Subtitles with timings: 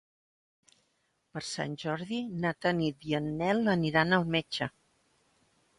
[1.35, 4.75] Per Sant Jordi na Tanit i en Nel aniran al metge.